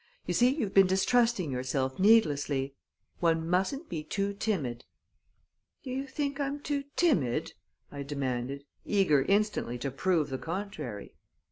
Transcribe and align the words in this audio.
You 0.25 0.33
see, 0.33 0.49
you've 0.55 0.73
been 0.73 0.87
distrusting 0.87 1.51
yourself 1.51 1.99
needlessly. 1.99 2.73
One 3.19 3.47
mustn't 3.47 3.87
be 3.87 4.03
too 4.03 4.33
timid!" 4.33 4.83
"Do 5.83 5.91
you 5.91 6.07
think 6.07 6.39
I'm 6.39 6.59
too 6.59 6.85
timid?" 6.95 7.53
I 7.91 8.01
demanded, 8.01 8.65
eager 8.83 9.21
instantly 9.21 9.77
to 9.77 9.91
prove 9.91 10.31
the 10.31 10.39
contrary. 10.39 11.13